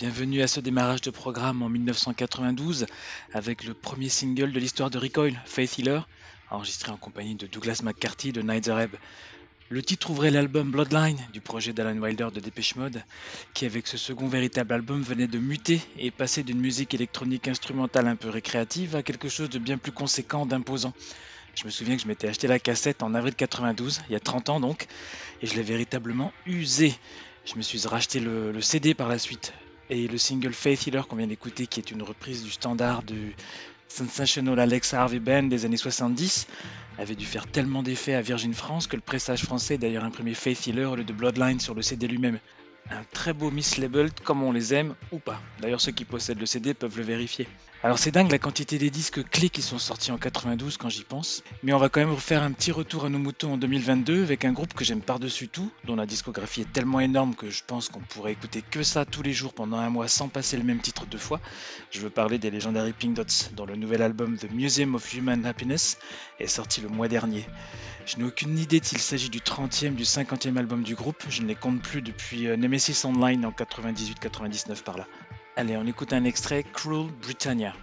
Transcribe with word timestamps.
bienvenue 0.00 0.40
à 0.40 0.48
ce 0.48 0.60
démarrage 0.60 1.02
de 1.02 1.10
programme 1.10 1.60
en 1.60 1.68
1992 1.68 2.86
avec 3.34 3.64
le 3.64 3.74
premier 3.74 4.08
single 4.08 4.50
de 4.50 4.58
l'histoire 4.58 4.88
de 4.88 4.96
Recoil, 4.96 5.38
Faith 5.44 5.78
Healer, 5.78 6.08
enregistré 6.48 6.90
en 6.90 6.96
compagnie 6.96 7.34
de 7.34 7.46
Douglas 7.46 7.82
McCarthy 7.84 8.32
de 8.32 8.70
Reb. 8.70 8.96
Le 9.68 9.82
titre 9.82 10.08
ouvrait 10.08 10.30
l'album 10.30 10.70
Bloodline 10.70 11.18
du 11.34 11.42
projet 11.42 11.74
d'Alan 11.74 11.98
Wilder 12.00 12.28
de 12.32 12.40
Dépêche 12.40 12.76
Mode, 12.76 13.04
qui 13.52 13.66
avec 13.66 13.86
ce 13.86 13.98
second 13.98 14.26
véritable 14.26 14.72
album 14.72 15.02
venait 15.02 15.26
de 15.26 15.38
muter 15.38 15.82
et 15.98 16.10
passer 16.10 16.44
d'une 16.44 16.60
musique 16.60 16.94
électronique 16.94 17.46
instrumentale 17.46 18.08
un 18.08 18.16
peu 18.16 18.30
récréative 18.30 18.96
à 18.96 19.02
quelque 19.02 19.28
chose 19.28 19.50
de 19.50 19.58
bien 19.58 19.76
plus 19.76 19.92
conséquent, 19.92 20.46
d'imposant. 20.46 20.94
Je 21.54 21.66
me 21.66 21.70
souviens 21.70 21.96
que 21.96 22.02
je 22.02 22.08
m'étais 22.08 22.28
acheté 22.28 22.46
la 22.46 22.58
cassette 22.58 23.02
en 23.02 23.12
avril 23.12 23.34
92, 23.34 24.00
il 24.08 24.12
y 24.14 24.16
a 24.16 24.20
30 24.20 24.48
ans 24.48 24.60
donc, 24.60 24.86
et 25.42 25.46
je 25.46 25.54
l'ai 25.56 25.62
véritablement 25.62 26.32
usé. 26.46 26.94
Je 27.44 27.56
me 27.56 27.60
suis 27.60 27.86
racheté 27.86 28.18
le, 28.18 28.58
CD 28.62 28.94
par 28.94 29.06
la 29.06 29.18
suite. 29.18 29.52
Et 29.92 30.06
le 30.06 30.18
single 30.18 30.52
Faith 30.52 30.86
Healer 30.86 31.08
qu'on 31.08 31.16
vient 31.16 31.26
d'écouter, 31.26 31.66
qui 31.66 31.80
est 31.80 31.90
une 31.90 32.02
reprise 32.02 32.44
du 32.44 32.50
standard 32.50 33.02
du 33.02 33.34
Sensational 33.88 34.60
Alex 34.60 34.94
Harvey 34.94 35.18
Band 35.18 35.42
des 35.44 35.64
années 35.64 35.76
70, 35.76 36.46
avait 36.96 37.16
dû 37.16 37.26
faire 37.26 37.48
tellement 37.48 37.82
d'effet 37.82 38.14
à 38.14 38.22
Virgin 38.22 38.54
France 38.54 38.86
que 38.86 38.94
le 38.94 39.02
pressage 39.02 39.42
français 39.42 39.78
d'ailleurs 39.78 40.04
imprimé 40.04 40.32
Faith 40.34 40.64
Healer 40.68 40.84
au 40.92 40.94
lieu 40.94 41.02
de 41.02 41.12
Bloodline 41.12 41.58
sur 41.58 41.74
le 41.74 41.82
CD 41.82 42.06
lui-même. 42.06 42.38
Un 42.88 43.02
très 43.12 43.32
beau 43.32 43.50
mislabeled 43.50 44.20
comme 44.20 44.44
on 44.44 44.52
les 44.52 44.72
aime 44.74 44.94
ou 45.10 45.18
pas. 45.18 45.42
D'ailleurs 45.60 45.80
ceux 45.80 45.92
qui 45.92 46.04
possèdent 46.04 46.38
le 46.38 46.46
CD 46.46 46.72
peuvent 46.72 46.96
le 46.96 47.02
vérifier. 47.02 47.48
Alors 47.82 47.98
c'est 47.98 48.10
dingue 48.10 48.30
la 48.30 48.38
quantité 48.38 48.76
des 48.76 48.90
disques 48.90 49.26
clés 49.30 49.48
qui 49.48 49.62
sont 49.62 49.78
sortis 49.78 50.12
en 50.12 50.18
92 50.18 50.76
quand 50.76 50.90
j'y 50.90 51.02
pense, 51.02 51.42
mais 51.62 51.72
on 51.72 51.78
va 51.78 51.88
quand 51.88 52.00
même 52.00 52.12
refaire 52.12 52.42
un 52.42 52.52
petit 52.52 52.72
retour 52.72 53.06
à 53.06 53.08
nos 53.08 53.18
moutons 53.18 53.54
en 53.54 53.56
2022 53.56 54.22
avec 54.22 54.44
un 54.44 54.52
groupe 54.52 54.74
que 54.74 54.84
j'aime 54.84 55.00
par-dessus 55.00 55.48
tout, 55.48 55.72
dont 55.84 55.96
la 55.96 56.04
discographie 56.04 56.60
est 56.60 56.72
tellement 56.74 57.00
énorme 57.00 57.34
que 57.34 57.48
je 57.48 57.62
pense 57.66 57.88
qu'on 57.88 58.00
pourrait 58.00 58.32
écouter 58.32 58.60
que 58.60 58.82
ça 58.82 59.06
tous 59.06 59.22
les 59.22 59.32
jours 59.32 59.54
pendant 59.54 59.78
un 59.78 59.88
mois 59.88 60.08
sans 60.08 60.28
passer 60.28 60.58
le 60.58 60.62
même 60.62 60.80
titre 60.80 61.06
deux 61.06 61.16
fois. 61.16 61.40
Je 61.90 62.00
veux 62.00 62.10
parler 62.10 62.38
des 62.38 62.50
Legendary 62.50 62.92
Pink 62.92 63.14
Dots, 63.14 63.48
dont 63.56 63.64
le 63.64 63.76
nouvel 63.76 64.02
album 64.02 64.36
The 64.36 64.52
Museum 64.52 64.94
of 64.94 65.14
Human 65.14 65.46
Happiness 65.46 65.96
est 66.38 66.48
sorti 66.48 66.82
le 66.82 66.88
mois 66.88 67.08
dernier. 67.08 67.46
Je 68.04 68.18
n'ai 68.18 68.24
aucune 68.24 68.58
idée 68.58 68.80
s'il 68.82 68.98
s'agit 68.98 69.30
du 69.30 69.38
30e, 69.40 69.94
du 69.94 70.04
50e 70.04 70.58
album 70.58 70.82
du 70.82 70.94
groupe, 70.94 71.24
je 71.30 71.40
ne 71.40 71.46
les 71.46 71.54
compte 71.54 71.80
plus 71.80 72.02
depuis 72.02 72.46
euh, 72.46 72.58
Nemesis 72.58 73.06
Online 73.06 73.46
en 73.46 73.52
98-99 73.52 74.82
par 74.82 74.98
là. 74.98 75.06
Allez, 75.60 75.76
on 75.76 75.86
écoute 75.86 76.14
un 76.14 76.24
extrait 76.24 76.62
Cruel 76.62 77.08
Britannia. 77.20 77.74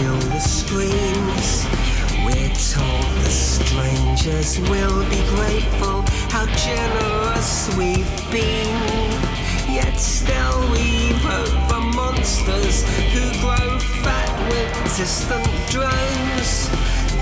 fill 0.00 0.16
the 0.32 0.40
screens. 0.40 1.66
We're 2.24 2.54
told 2.72 3.10
the 3.24 3.30
strangers 3.30 4.58
will 4.70 5.02
be 5.10 5.22
grateful 5.36 6.02
how 6.34 6.46
generous 6.68 7.50
we've 7.76 8.14
been. 8.30 8.74
Yet 9.68 9.96
still 9.98 10.60
we 10.72 11.12
vote 11.28 11.56
for 11.68 11.82
monsters 11.98 12.76
who 13.12 13.24
grow 13.44 13.78
fat 14.04 14.32
with 14.48 14.72
distant 14.96 15.50
drones. 15.72 16.50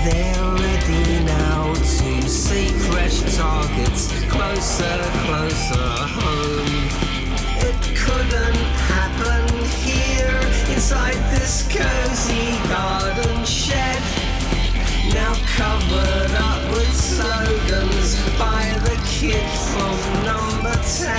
They're 0.05 0.51
ready 0.65 1.23
now 1.25 1.73
to 1.73 2.29
see 2.29 2.69
fresh 2.91 3.19
targets 3.35 4.07
closer, 4.33 4.99
closer 5.25 5.89
home. 6.17 6.75
It 7.67 7.79
couldn't 8.03 8.63
happen 8.93 9.43
here 9.83 10.18
inside 10.73 11.19
this 11.33 11.67
cozy 11.67 12.57
garden 12.69 13.45
shed. 13.45 14.01
Now 15.13 15.33
covered 15.57 16.31
up 16.49 16.63
with 16.75 16.93
slogans 16.93 18.15
by 18.37 18.63
the 18.85 18.97
kid 19.05 19.49
from 19.71 19.95
number 20.23 20.75
10. 20.83 21.09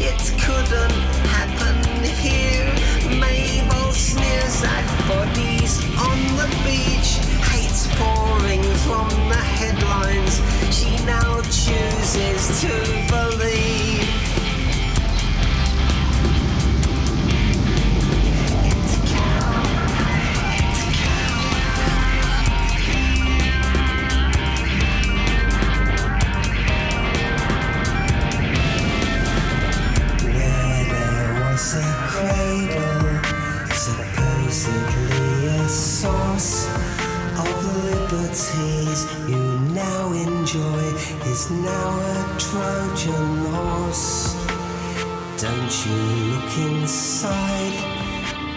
It 0.00 0.22
couldn't 0.44 0.98
happen 1.36 2.04
here. 2.04 2.72
Mabel 3.18 3.92
sneers 3.92 4.62
at 4.64 4.86
bodies 5.08 5.78
on 5.98 6.18
the 6.36 6.48
beach, 6.64 7.18
hates 7.50 7.88
pouring 7.96 8.62
from 8.86 9.08
the 9.28 9.42
headlines. 9.58 10.40
She 10.76 10.90
now 11.04 11.40
chooses 11.42 12.60
to 12.62 13.03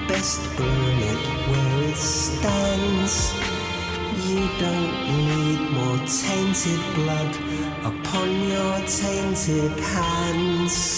Best 0.08 0.42
burn 0.58 1.00
it 1.12 1.22
where 1.50 1.90
it 1.90 1.96
stands. 1.96 3.34
You 4.28 4.44
don't 4.60 4.96
need 5.28 5.60
more 5.72 6.00
tainted 6.06 6.82
blood 6.96 7.34
upon 7.84 8.30
your 8.50 8.76
tainted 8.88 9.80
hands. 9.80 10.97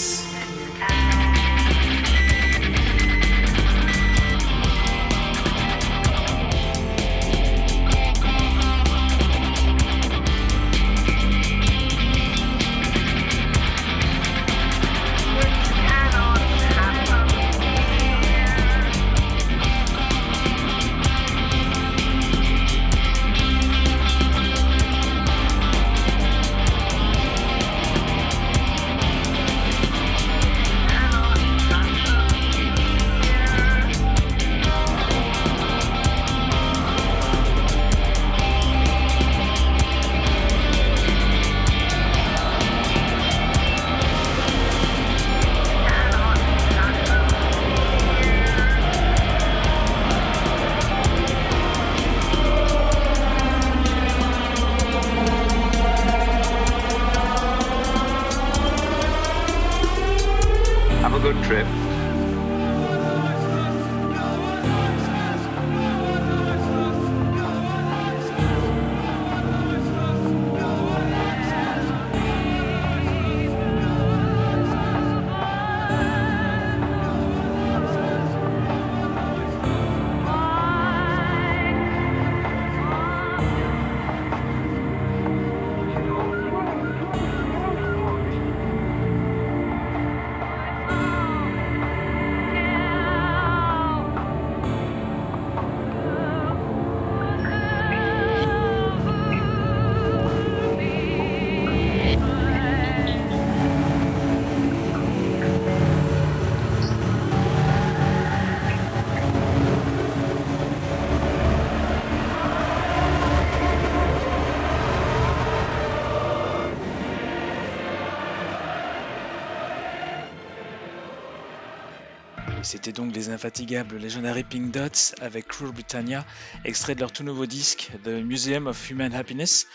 C'était 122.70 122.92
donc 122.92 123.12
les 123.16 123.30
infatigables 123.30 123.96
Legendary 123.96 124.44
Pink 124.44 124.70
Dots 124.70 125.16
avec 125.20 125.48
Cruel 125.48 125.72
Britannia, 125.72 126.24
extrait 126.64 126.94
de 126.94 127.00
leur 127.00 127.10
tout 127.10 127.24
nouveau 127.24 127.46
disque, 127.46 127.90
The 128.04 128.22
Museum 128.22 128.68
of 128.68 128.88
Human 128.88 129.12
Happiness. 129.12 129.66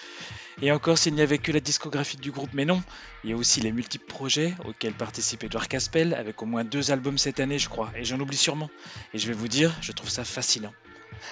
Et 0.61 0.71
encore 0.71 0.97
s'il 0.97 1.13
n'y 1.13 1.21
avait 1.21 1.37
que 1.37 1.51
la 1.51 1.59
discographie 1.59 2.15
du 2.15 2.31
groupe, 2.31 2.51
mais 2.53 2.63
non, 2.63 2.81
il 3.25 3.31
y 3.31 3.33
a 3.33 3.35
aussi 3.35 3.59
les 3.59 3.73
multiples 3.73 4.05
projets 4.05 4.53
auxquels 4.63 4.93
participe 4.93 5.43
Edouard 5.43 5.67
Caspel, 5.67 6.13
avec 6.13 6.41
au 6.41 6.45
moins 6.45 6.63
deux 6.63 6.91
albums 6.91 7.17
cette 7.17 7.41
année, 7.41 7.59
je 7.59 7.67
crois, 7.67 7.91
et 7.97 8.05
j'en 8.05 8.17
oublie 8.17 8.37
sûrement. 8.37 8.69
Et 9.13 9.17
je 9.17 9.27
vais 9.27 9.33
vous 9.33 9.49
dire, 9.49 9.75
je 9.81 9.91
trouve 9.91 10.09
ça 10.09 10.23
fascinant. 10.23 10.71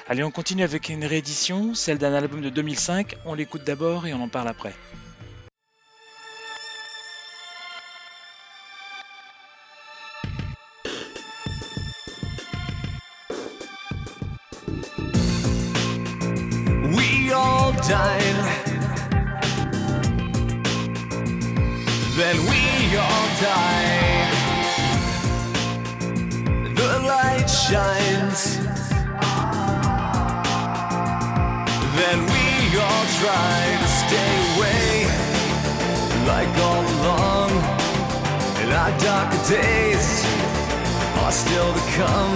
Allez, 0.10 0.26
on 0.26 0.32
continue 0.32 0.64
avec 0.64 0.90
une 0.90 1.06
réédition, 1.06 1.76
celle 1.76 1.98
d'un 1.98 2.14
album 2.14 2.42
de 2.42 2.50
2005, 2.50 3.16
on 3.24 3.36
l'écoute 3.36 3.64
d'abord 3.64 4.06
et 4.06 4.14
on 4.14 4.22
en 4.22 4.28
parle 4.28 4.50
après. 4.50 4.74
Shines. 27.74 28.42
Then 31.98 32.20
we 32.34 32.46
all 32.86 33.06
try 33.22 33.58
to 33.82 33.90
stay 34.02 34.34
away, 34.54 34.90
like 36.32 36.54
all 36.68 36.86
along. 36.96 37.50
And 38.62 38.70
our 38.82 38.94
darker 39.08 39.42
days 39.50 40.08
are 41.24 41.34
still 41.44 41.72
to 41.80 41.84
come 41.98 42.36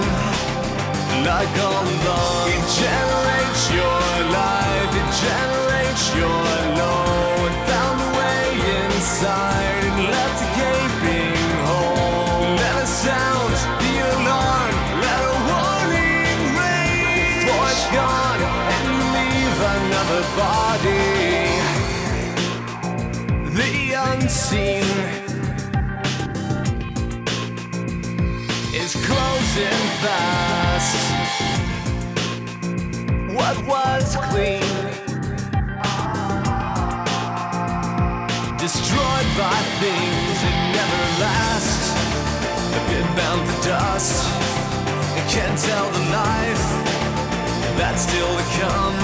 like 1.30 1.54
all 1.68 1.86
along. 1.96 2.46
It 2.58 2.66
generates 2.82 3.64
your 3.80 4.02
life, 4.42 4.92
it 5.02 5.10
generates 5.28 6.04
your 6.22 6.46
low, 6.82 7.46
and 7.48 7.58
found 7.70 7.98
a 8.08 8.10
way 8.18 8.44
inside 8.80 9.57
closing 29.58 29.88
fast. 30.02 30.98
What 33.34 33.58
was 33.68 34.16
clean, 34.30 34.62
destroyed 38.58 39.30
by 39.38 39.58
things 39.82 40.36
that 40.44 40.58
never 40.78 41.04
last. 41.24 41.82
A 42.74 42.82
bit 42.90 43.08
bound 43.18 43.42
for 43.50 43.60
dust. 43.68 44.26
I 45.16 45.24
can't 45.30 45.58
tell 45.58 45.90
the 45.90 46.04
life 46.22 46.66
that's 47.78 48.04
still 48.04 48.34
to 48.38 48.46
come 48.62 48.98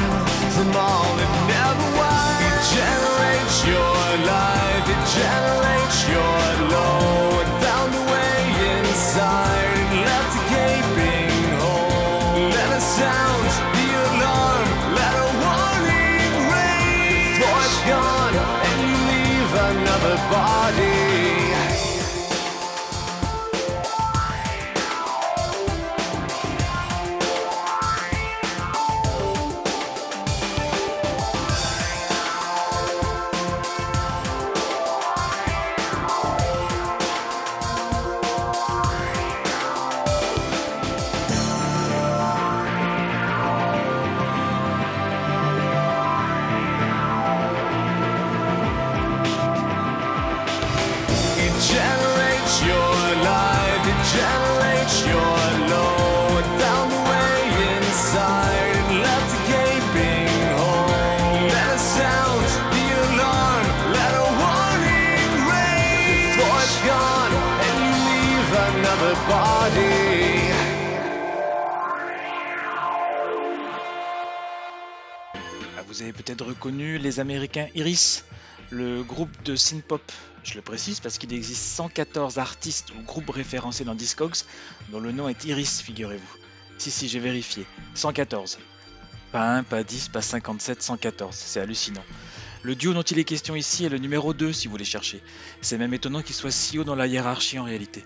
from 0.56 0.70
all 0.76 1.10
that 1.18 1.34
never 1.50 1.88
was. 1.98 2.34
It 2.50 2.62
generates 2.78 3.58
your 3.66 3.98
life, 4.34 4.86
it 4.94 5.02
generates 5.18 5.98
your 6.14 6.38
low, 6.74 7.33
peut-être 76.34 76.50
reconnu 76.50 76.98
les 76.98 77.20
Américains 77.20 77.68
Iris, 77.76 78.26
le 78.72 79.04
groupe 79.04 79.30
de 79.44 79.56
synth-pop. 79.56 80.02
Je 80.44 80.56
le 80.56 80.62
précise 80.62 81.00
parce 81.00 81.20
qu'il 81.20 81.32
existe 81.32 81.64
114 81.64 82.40
artistes 82.40 82.90
ou 82.98 83.04
groupes 83.04 83.30
référencés 83.30 83.84
dans 83.84 83.94
Discogs 83.94 84.38
dont 84.90 85.00
le 85.00 85.12
nom 85.12 85.30
est 85.30 85.46
Iris, 85.46 85.82
figurez-vous. 85.82 86.38
Si, 86.80 86.90
si, 86.90 87.08
j'ai 87.08 87.20
vérifié. 87.20 87.68
114. 87.94 88.58
Pas 89.32 89.58
1, 89.58 89.64
pas 89.64 89.84
10, 89.84 90.10
pas 90.10 90.24
57, 90.24 90.82
114. 90.82 91.36
C'est 91.36 91.60
hallucinant. 91.60 92.04
Le 92.64 92.76
duo 92.76 92.94
dont 92.94 93.04
il 93.04 93.20
est 93.20 93.26
question 93.26 93.56
ici 93.56 93.86
est 93.86 93.90
le 93.90 94.00
numéro 94.00 94.34
2 94.34 94.54
si 94.54 94.68
vous 94.68 94.72
voulez 94.72 94.86
chercher. 94.86 95.22
C'est 95.62 95.78
même 95.78 95.94
étonnant 95.94 96.24
qu'il 96.24 96.36
soit 96.36 96.52
si 96.52 96.80
haut 96.80 96.84
dans 96.84 96.96
la 96.96 97.06
hiérarchie 97.06 97.60
en 97.60 97.64
réalité. 97.64 98.04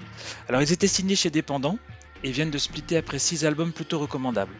Alors 0.49 0.61
ils 0.61 0.73
étaient 0.73 0.87
signés 0.87 1.15
chez 1.15 1.29
Dépendant 1.29 1.79
et 2.23 2.31
viennent 2.31 2.51
de 2.51 2.57
splitter 2.57 2.97
après 2.97 3.19
6 3.19 3.45
albums 3.45 3.71
plutôt 3.71 3.99
recommandables. 3.99 4.53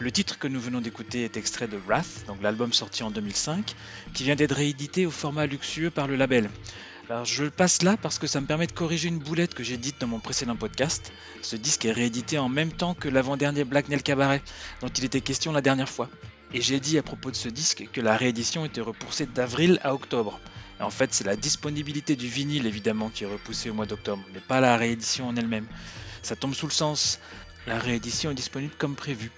Le 0.00 0.10
titre 0.10 0.40
que 0.40 0.48
nous 0.48 0.60
venons 0.60 0.80
d'écouter 0.80 1.24
est 1.24 1.36
extrait 1.36 1.68
de 1.68 1.76
Wrath, 1.76 2.24
donc 2.26 2.42
l'album 2.42 2.72
sorti 2.72 3.04
en 3.04 3.12
2005, 3.12 3.76
qui 4.12 4.24
vient 4.24 4.34
d'être 4.34 4.56
réédité 4.56 5.06
au 5.06 5.12
format 5.12 5.46
luxueux 5.46 5.90
par 5.90 6.08
le 6.08 6.16
label. 6.16 6.50
Alors 7.08 7.24
je 7.24 7.44
le 7.44 7.50
passe 7.50 7.82
là 7.82 7.96
parce 7.96 8.18
que 8.18 8.26
ça 8.26 8.40
me 8.40 8.46
permet 8.46 8.66
de 8.66 8.72
corriger 8.72 9.08
une 9.08 9.20
boulette 9.20 9.54
que 9.54 9.62
j'ai 9.62 9.76
dite 9.76 10.00
dans 10.00 10.08
mon 10.08 10.18
précédent 10.18 10.56
podcast. 10.56 11.12
Ce 11.42 11.54
disque 11.54 11.84
est 11.84 11.92
réédité 11.92 12.38
en 12.38 12.48
même 12.48 12.72
temps 12.72 12.94
que 12.94 13.08
l'avant-dernier 13.08 13.62
Black 13.62 13.88
Nel 13.88 14.02
Cabaret, 14.02 14.42
dont 14.80 14.88
il 14.88 15.04
était 15.04 15.20
question 15.20 15.52
la 15.52 15.60
dernière 15.60 15.88
fois. 15.88 16.08
Et 16.52 16.60
j'ai 16.60 16.80
dit 16.80 16.98
à 16.98 17.02
propos 17.02 17.30
de 17.30 17.36
ce 17.36 17.48
disque 17.48 17.88
que 17.92 18.00
la 18.00 18.16
réédition 18.16 18.64
était 18.64 18.80
repoussée 18.80 19.26
d'avril 19.26 19.78
à 19.84 19.94
octobre. 19.94 20.40
en 20.80 20.90
fait, 20.90 21.14
c'est 21.14 21.24
la 21.24 21.36
disponibilité 21.36 22.16
du 22.16 22.26
vinyle 22.26 22.66
évidemment 22.66 23.10
qui 23.10 23.24
est 23.24 23.28
repoussée 23.28 23.70
au 23.70 23.74
mois 23.74 23.86
d'octobre, 23.86 24.24
mais 24.32 24.40
pas 24.40 24.60
la 24.60 24.76
réédition 24.76 25.28
en 25.28 25.36
elle-même. 25.36 25.66
Ça 26.22 26.36
tombe 26.36 26.54
sous 26.54 26.66
le 26.66 26.72
sens. 26.72 27.20
La 27.66 27.78
réédition 27.78 28.30
est 28.30 28.34
disponible 28.34 28.74
comme 28.76 28.94
prévu. 28.94 29.30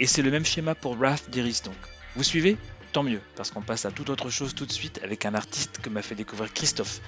Et 0.00 0.06
c'est 0.06 0.22
le 0.22 0.30
même 0.30 0.44
schéma 0.44 0.74
pour 0.74 0.96
Wrath 0.96 1.30
d'Iris 1.30 1.62
donc. 1.64 1.76
Vous 2.16 2.22
suivez 2.22 2.56
Tant 2.92 3.02
mieux, 3.02 3.22
parce 3.36 3.50
qu'on 3.50 3.62
passe 3.62 3.86
à 3.86 3.90
toute 3.90 4.10
autre 4.10 4.28
chose 4.28 4.54
tout 4.54 4.66
de 4.66 4.72
suite 4.72 5.00
avec 5.02 5.24
un 5.24 5.34
artiste 5.34 5.78
que 5.80 5.88
m'a 5.88 6.02
fait 6.02 6.14
découvrir 6.14 6.52
Christophe. 6.52 7.00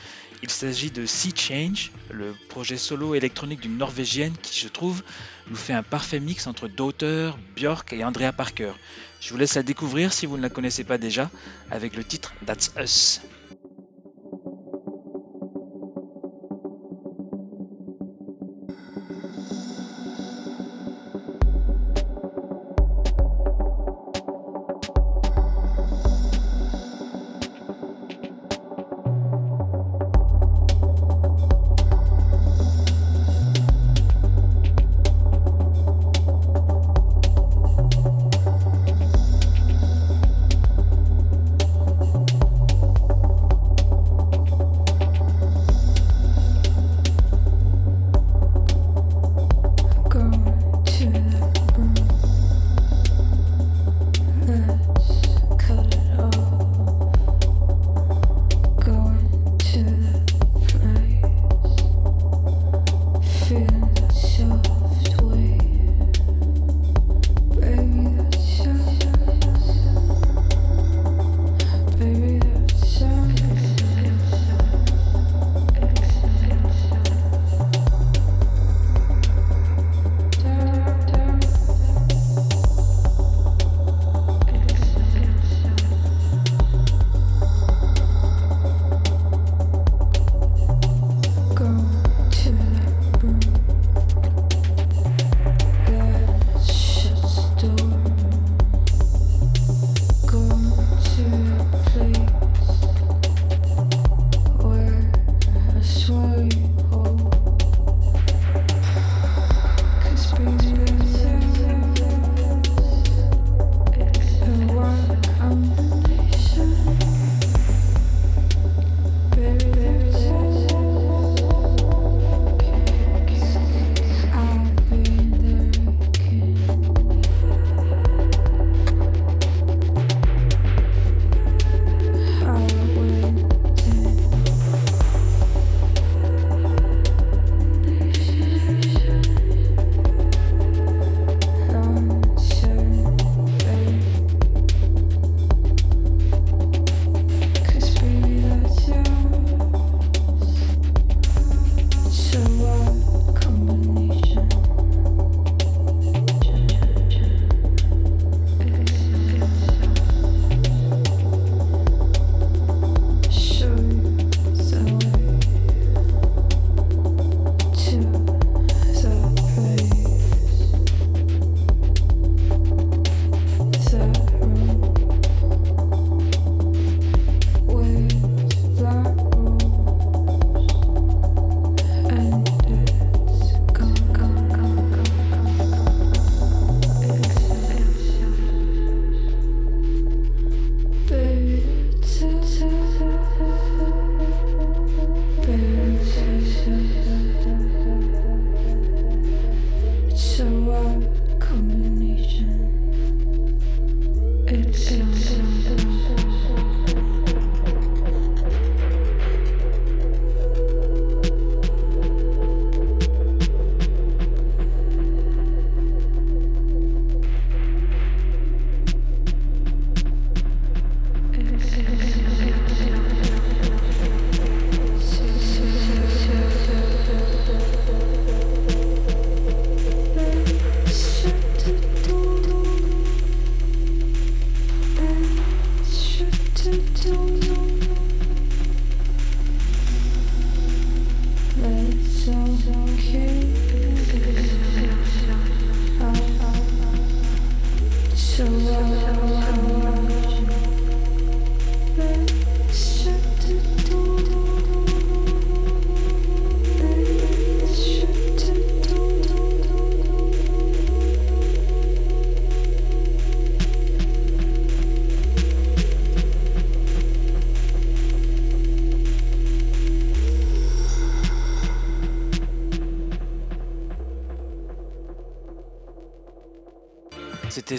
Il 0.43 0.49
s'agit 0.49 0.91
de 0.91 1.05
Sea 1.05 1.35
Change, 1.37 1.93
le 2.11 2.35
projet 2.49 2.79
solo 2.79 3.15
électronique 3.15 3.61
d'une 3.61 3.77
Norvégienne 3.77 4.33
qui, 4.41 4.59
je 4.59 4.69
trouve, 4.69 5.03
nous 5.51 5.57
fait 5.57 5.75
un 5.75 5.83
parfait 5.83 6.21
mix 6.21 6.47
entre 6.47 6.69
Daughter, 6.69 7.33
Björk 7.55 7.93
et 7.93 8.03
Andrea 8.03 8.33
Parker. 8.33 8.73
Je 9.21 9.31
vous 9.31 9.37
laisse 9.37 9.57
la 9.57 9.63
découvrir 9.63 10.15
si 10.15 10.25
vous 10.25 10.39
ne 10.39 10.43
la 10.43 10.49
connaissez 10.49 10.85
pas 10.85 10.97
déjà, 10.97 11.31
avec 11.71 11.97
le 11.97 12.05
titre 12.05 12.33
That's 12.47 12.73
Us. 12.79 13.21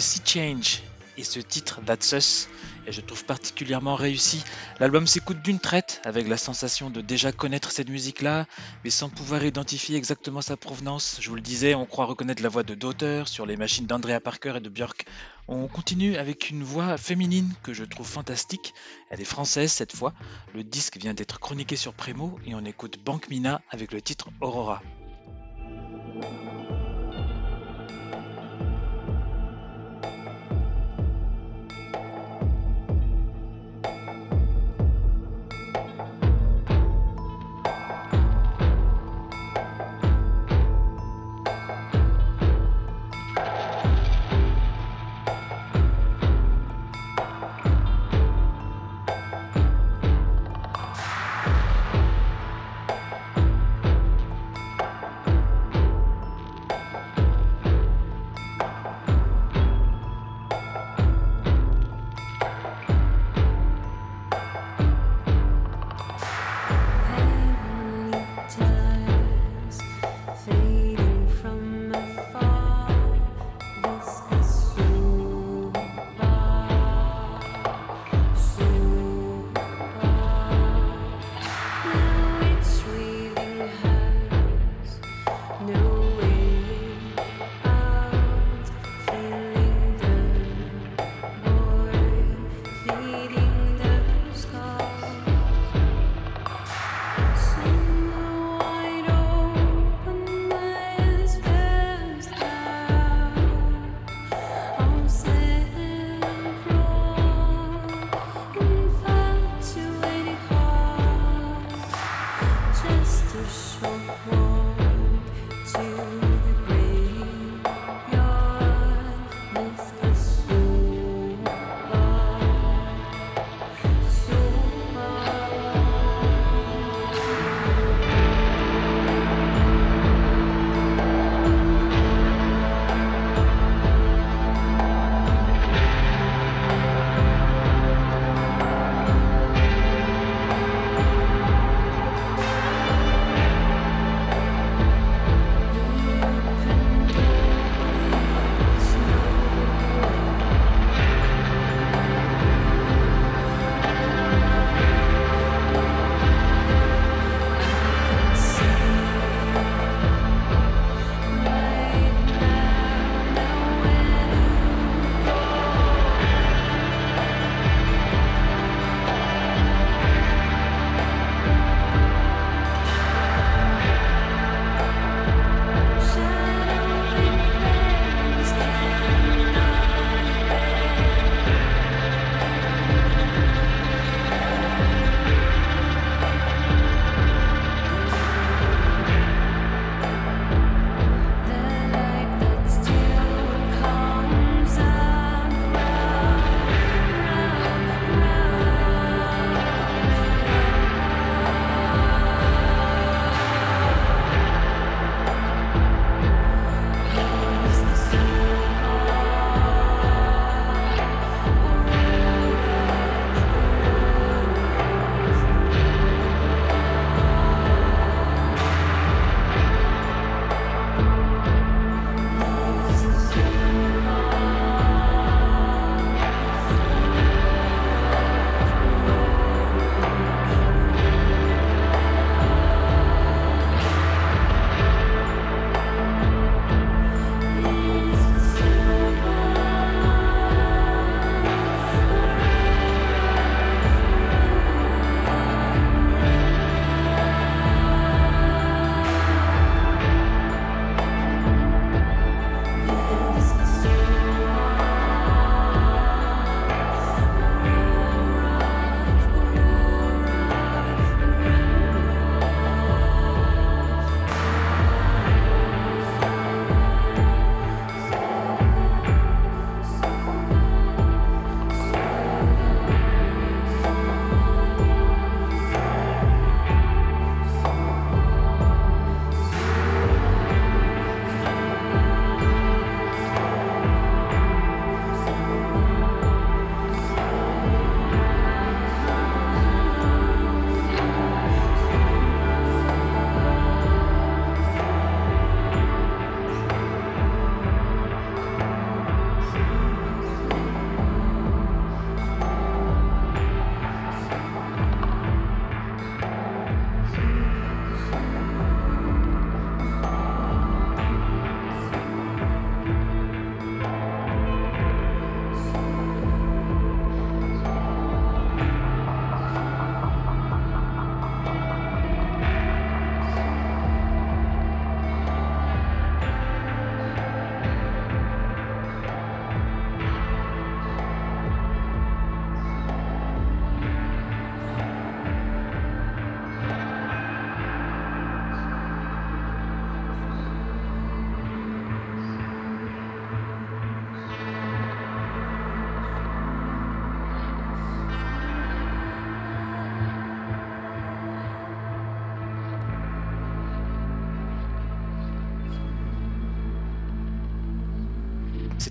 Sea 0.00 0.40
Change 0.40 0.82
et 1.16 1.24
ce 1.24 1.40
titre 1.40 1.80
That's 1.84 2.12
Us 2.12 2.48
et 2.86 2.92
je 2.92 3.00
trouve 3.00 3.24
particulièrement 3.24 3.94
réussi. 3.94 4.44
L'album 4.78 5.06
s'écoute 5.06 5.40
d'une 5.42 5.58
traite 5.58 6.00
avec 6.04 6.28
la 6.28 6.36
sensation 6.36 6.90
de 6.90 7.00
déjà 7.00 7.32
connaître 7.32 7.70
cette 7.70 7.88
musique-là, 7.88 8.46
mais 8.84 8.90
sans 8.90 9.08
pouvoir 9.08 9.44
identifier 9.44 9.96
exactement 9.96 10.42
sa 10.42 10.56
provenance. 10.56 11.18
Je 11.20 11.30
vous 11.30 11.34
le 11.36 11.40
disais, 11.40 11.74
on 11.74 11.86
croit 11.86 12.04
reconnaître 12.04 12.42
la 12.42 12.48
voix 12.48 12.62
de 12.62 12.74
Daughter 12.74 13.24
sur 13.26 13.46
les 13.46 13.56
machines 13.56 13.86
d'Andrea 13.86 14.20
Parker 14.20 14.54
et 14.56 14.60
de 14.60 14.68
Björk. 14.68 15.06
On 15.48 15.66
continue 15.68 16.16
avec 16.16 16.50
une 16.50 16.62
voix 16.62 16.98
féminine 16.98 17.52
que 17.62 17.72
je 17.72 17.84
trouve 17.84 18.06
fantastique. 18.06 18.74
Elle 19.10 19.20
est 19.20 19.24
française 19.24 19.72
cette 19.72 19.96
fois. 19.96 20.12
Le 20.54 20.62
disque 20.62 20.98
vient 20.98 21.14
d'être 21.14 21.40
chroniqué 21.40 21.76
sur 21.76 21.94
Premo 21.94 22.38
et 22.46 22.54
on 22.54 22.64
écoute 22.64 22.98
Bank 23.02 23.28
Mina 23.30 23.62
avec 23.70 23.92
le 23.92 24.02
titre 24.02 24.28
Aurora. 24.40 24.82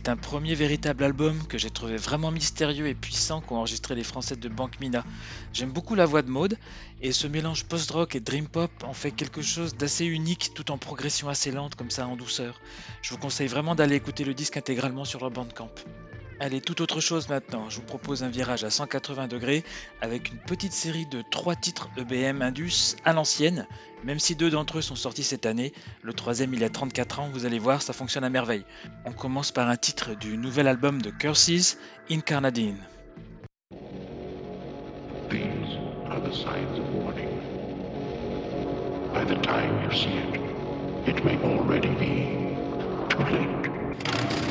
C'est 0.06 0.12
un 0.12 0.18
premier 0.18 0.54
véritable 0.54 1.04
album 1.04 1.48
que 1.48 1.58
j'ai 1.58 1.72
trouvé 1.72 1.98
vraiment 1.98 2.30
mystérieux 2.30 2.86
et 2.86 2.94
puissant 2.94 3.42
qu'ont 3.42 3.56
enregistré 3.56 3.96
les 3.96 4.04
Français 4.04 4.36
de 4.36 4.50
Banque 4.50 4.80
Mina. 4.80 5.04
J'aime 5.52 5.72
beaucoup 5.72 5.96
la 5.96 6.06
voix 6.06 6.22
de 6.22 6.30
Maud 6.30 6.60
et 7.02 7.12
ce 7.12 7.26
mélange 7.26 7.64
post-rock 7.64 8.14
et 8.14 8.20
dream 8.20 8.48
pop 8.48 8.70
en 8.84 8.94
fait 8.94 9.10
quelque 9.10 9.42
chose 9.42 9.76
d'assez 9.76 10.06
unique 10.06 10.52
tout 10.54 10.70
en 10.70 10.78
progression 10.78 11.28
assez 11.28 11.50
lente 11.50 11.74
comme 11.74 11.90
ça 11.90 12.06
en 12.06 12.18
douceur. 12.18 12.62
Je 13.02 13.10
vous 13.10 13.18
conseille 13.18 13.48
vraiment 13.48 13.74
d'aller 13.74 13.96
écouter 13.96 14.26
le 14.26 14.36
disque 14.36 14.58
intégralement 14.58 15.06
sur 15.06 15.22
leur 15.22 15.32
bandcamp. 15.32 15.72
Allez, 16.42 16.60
tout 16.60 16.82
autre 16.82 17.00
chose 17.00 17.30
maintenant. 17.30 17.70
Je 17.70 17.78
vous 17.78 17.86
propose 17.86 18.24
un 18.24 18.30
virage 18.30 18.66
à 18.66 18.70
180 18.70 19.28
degrés 19.28 19.64
avec 20.02 20.32
une 20.32 20.38
petite 20.38 20.74
série 20.74 21.06
de 21.06 21.24
trois 21.32 21.56
titres 21.56 21.90
EBM 21.96 22.42
Indus 22.42 22.98
à 23.06 23.14
l'ancienne. 23.14 23.66
Même 24.04 24.20
si 24.20 24.36
deux 24.36 24.50
d'entre 24.50 24.80
eux 24.80 24.82
sont 24.82 24.98
sortis 24.98 25.24
cette 25.24 25.46
année, 25.46 25.72
le 26.02 26.14
troisième 26.14 26.54
il 26.54 26.60
y 26.60 26.66
a 26.66 26.70
34 26.70 27.22
ans, 27.22 27.30
vous 27.32 27.46
allez 27.46 27.58
voir, 27.58 27.82
ça 27.82 27.94
fonctionne 27.94 28.26
à 28.26 28.30
merveille. 28.30 28.66
On 29.06 29.14
commence 29.14 29.54
par 29.54 29.70
un 29.70 29.78
titre 29.78 30.14
du 30.14 30.38
nouvel 30.38 30.68
album 30.68 31.02
de 31.02 31.10
Curses, 31.10 31.78
Incarnadine. 32.12 32.80
These 35.30 35.78
are 36.10 36.20
the 36.20 36.34
signs 36.34 36.78
of 36.78 36.94
warning. 36.94 37.40
By 39.14 39.24
the 39.24 39.42
time 39.42 39.84
you 39.84 39.98
see 39.98 40.18
it, 40.18 40.36
it 41.08 41.24
may 41.24 41.38
already 41.44 41.90
be 41.96 42.46
too 43.10 43.24
late. 43.24 44.45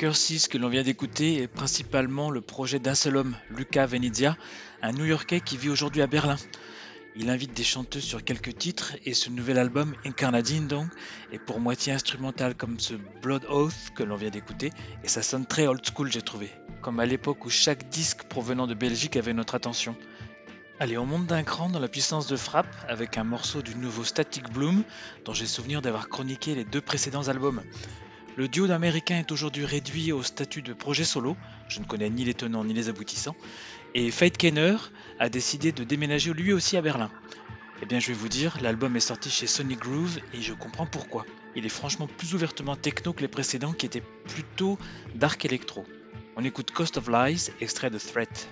Cursis 0.00 0.48
que 0.48 0.56
l'on 0.56 0.70
vient 0.70 0.82
d'écouter 0.82 1.42
est 1.42 1.46
principalement 1.46 2.30
le 2.30 2.40
projet 2.40 2.78
d'un 2.78 2.94
seul 2.94 3.18
homme, 3.18 3.36
Luca 3.50 3.84
Venezia, 3.84 4.34
un 4.80 4.92
New-Yorkais 4.92 5.42
qui 5.42 5.58
vit 5.58 5.68
aujourd'hui 5.68 6.00
à 6.00 6.06
Berlin. 6.06 6.36
Il 7.16 7.28
invite 7.28 7.52
des 7.52 7.64
chanteuses 7.64 8.04
sur 8.04 8.24
quelques 8.24 8.56
titres 8.56 8.94
et 9.04 9.12
ce 9.12 9.28
nouvel 9.28 9.58
album 9.58 9.94
Incarnadine 10.06 10.66
donc 10.66 10.86
est 11.32 11.38
pour 11.38 11.60
moitié 11.60 11.92
instrumental 11.92 12.54
comme 12.54 12.80
ce 12.80 12.94
Blood 13.20 13.44
Oath 13.50 13.90
que 13.94 14.02
l'on 14.02 14.16
vient 14.16 14.30
d'écouter 14.30 14.70
et 15.04 15.08
ça 15.08 15.20
sonne 15.20 15.44
très 15.44 15.66
old 15.66 15.82
school 15.84 16.10
j'ai 16.10 16.22
trouvé, 16.22 16.50
comme 16.80 16.98
à 16.98 17.04
l'époque 17.04 17.44
où 17.44 17.50
chaque 17.50 17.90
disque 17.90 18.22
provenant 18.22 18.66
de 18.66 18.72
Belgique 18.72 19.18
avait 19.18 19.34
notre 19.34 19.54
attention. 19.54 19.94
Allez, 20.78 20.96
on 20.96 21.04
monte 21.04 21.26
d'un 21.26 21.42
cran 21.42 21.68
dans 21.68 21.78
la 21.78 21.88
puissance 21.88 22.26
de 22.26 22.36
frappe 22.36 22.74
avec 22.88 23.18
un 23.18 23.24
morceau 23.24 23.60
du 23.60 23.74
nouveau 23.74 24.04
Static 24.04 24.50
Bloom 24.50 24.82
dont 25.26 25.34
j'ai 25.34 25.44
souvenir 25.44 25.82
d'avoir 25.82 26.08
chroniqué 26.08 26.54
les 26.54 26.64
deux 26.64 26.80
précédents 26.80 27.28
albums. 27.28 27.60
Le 28.40 28.48
duo 28.48 28.66
d'Américains 28.66 29.18
est 29.18 29.32
aujourd'hui 29.32 29.66
réduit 29.66 30.12
au 30.12 30.22
statut 30.22 30.62
de 30.62 30.72
projet 30.72 31.04
solo, 31.04 31.36
je 31.68 31.78
ne 31.78 31.84
connais 31.84 32.08
ni 32.08 32.24
les 32.24 32.32
tenants 32.32 32.64
ni 32.64 32.72
les 32.72 32.88
aboutissants, 32.88 33.36
et 33.94 34.10
Fate 34.10 34.38
Kenner 34.38 34.76
a 35.18 35.28
décidé 35.28 35.72
de 35.72 35.84
déménager 35.84 36.32
lui 36.32 36.54
aussi 36.54 36.78
à 36.78 36.80
Berlin. 36.80 37.10
Eh 37.82 37.84
bien 37.84 38.00
je 38.00 38.06
vais 38.06 38.14
vous 38.14 38.30
dire, 38.30 38.56
l'album 38.62 38.96
est 38.96 39.00
sorti 39.00 39.28
chez 39.28 39.46
Sony 39.46 39.74
Groove 39.76 40.20
et 40.32 40.40
je 40.40 40.54
comprends 40.54 40.86
pourquoi. 40.86 41.26
Il 41.54 41.66
est 41.66 41.68
franchement 41.68 42.06
plus 42.06 42.32
ouvertement 42.32 42.76
techno 42.76 43.12
que 43.12 43.20
les 43.20 43.28
précédents 43.28 43.74
qui 43.74 43.84
étaient 43.84 44.04
plutôt 44.26 44.78
dark 45.14 45.44
electro. 45.44 45.84
On 46.34 46.42
écoute 46.42 46.70
Cost 46.70 46.96
of 46.96 47.08
Lies, 47.08 47.50
extrait 47.60 47.90
de 47.90 47.98
Threat. 47.98 48.48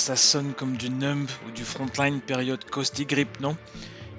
Ça 0.00 0.16
sonne 0.16 0.54
comme 0.54 0.78
du 0.78 0.88
Numb 0.88 1.28
ou 1.46 1.50
du 1.50 1.62
Frontline 1.62 2.22
période 2.22 2.64
Coasty 2.64 3.04
Grip, 3.04 3.38
non? 3.40 3.54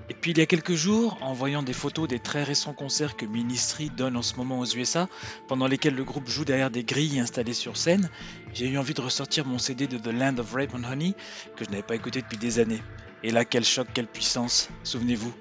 Et 0.10 0.14
puis 0.14 0.30
il 0.30 0.38
y 0.38 0.42
a 0.42 0.46
quelques 0.46 0.76
jours, 0.76 1.18
en 1.22 1.34
voyant 1.34 1.64
des 1.64 1.74
photos 1.74 2.08
des 2.08 2.20
très 2.20 2.44
récents 2.44 2.74
concerts 2.74 3.18
que 3.18 3.26
Ministry 3.26 3.90
donne 3.90 4.16
en 4.16 4.22
ce 4.22 4.36
moment 4.36 4.60
aux 4.60 4.66
USA, 4.66 5.10
pendant 5.48 5.66
lesquels 5.66 5.96
le 5.96 6.04
groupe 6.04 6.30
joue 6.30 6.46
derrière 6.46 6.70
des 6.70 6.84
grilles 6.84 7.20
installées 7.20 7.56
sur 7.56 7.78
scène, 7.78 8.12
j'ai 8.54 8.68
eu 8.68 8.78
envie 8.78 8.94
de 8.94 9.02
ressortir 9.02 9.44
mon 9.46 9.58
CD 9.58 9.88
de 9.88 9.98
The 9.98 10.14
Land 10.14 10.38
of 10.38 10.54
Rape 10.54 10.76
and 10.76 10.84
Honey, 10.84 11.16
que 11.56 11.66
je 11.66 11.72
n'avais 11.72 11.82
pas 11.82 11.96
écouté 11.96 12.22
depuis 12.22 12.38
des 12.38 12.60
années. 12.60 12.84
Et 13.24 13.32
là, 13.32 13.44
quel 13.44 13.66
choc, 13.66 13.88
quelle 13.92 14.08
puissance, 14.08 14.70
souvenez-vous. 14.84 15.34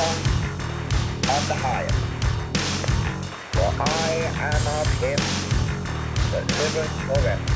on, 0.00 0.16
the 1.48 1.54
higher. 1.54 1.96
For 3.52 3.70
I 3.78 4.10
am 4.48 4.64
of 4.78 4.88
him 5.02 5.20
that 6.30 6.44
liveth 6.58 6.94
forever. 7.06 7.48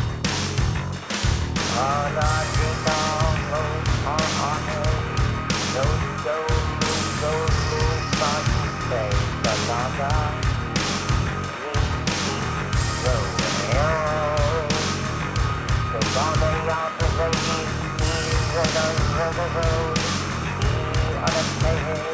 All 1.74 2.14
I 2.16 2.40
think 2.55 2.84
on 2.92 3.36
those 3.51 3.88
on 4.14 4.28
those 5.74 6.03
souls, 6.24 6.64
those 7.22 7.57
whose 7.70 8.07
bodies 8.20 8.74
say, 8.88 9.11
the 9.45 9.55
Lava, 9.68 10.12
Road, 13.14 13.45
of 16.76 16.92
the 16.99 17.09
Road, 19.57 19.99
the 20.97 21.72
Road, 21.84 22.13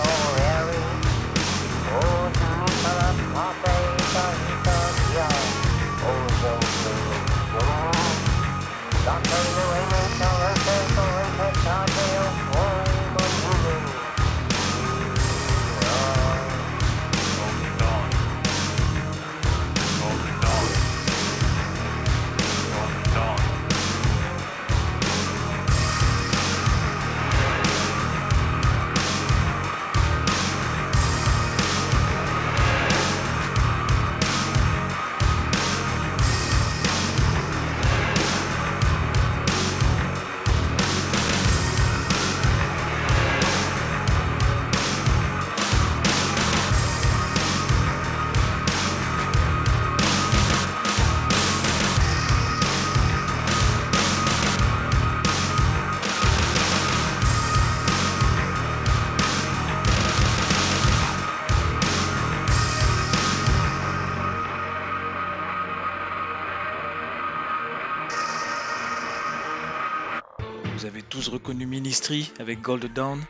reconnu 71.29 71.65
Ministry 71.65 72.31
avec 72.39 72.61
Gold 72.61 72.91
Dawn 72.93 73.21